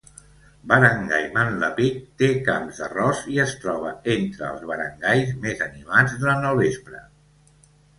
[0.69, 6.65] Barangay Manlapig té camps d'arròs i es troba entre els barangays més animats durant el
[6.69, 7.09] vespre.